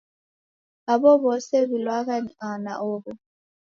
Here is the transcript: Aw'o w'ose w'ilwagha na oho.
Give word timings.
Aw'o 0.91 1.11
w'ose 1.21 1.57
w'ilwagha 1.69 2.15
na 2.63 2.73
oho. 2.91 3.11